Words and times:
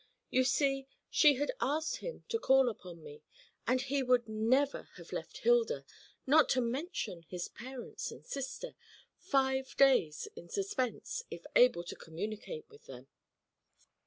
You 0.31 0.45
see, 0.45 0.87
she 1.11 1.35
had 1.35 1.51
asked 1.61 1.97
him 1.97 2.23
to 2.29 2.39
call 2.39 2.69
upon 2.69 3.03
me, 3.03 3.21
and 3.67 3.79
he 3.81 4.01
would 4.01 4.27
never 4.27 4.89
have 4.95 5.11
left 5.11 5.37
Hilda 5.37 5.85
not 6.25 6.49
to 6.49 6.59
mention 6.61 7.21
his 7.29 7.49
parents 7.49 8.09
and 8.09 8.25
sister 8.25 8.73
five 9.19 9.77
days 9.77 10.27
in 10.35 10.49
suspense 10.49 11.21
if 11.29 11.45
able 11.55 11.83
to 11.83 11.95
communicate 11.95 12.67
with 12.67 12.85
them.' 12.87 13.09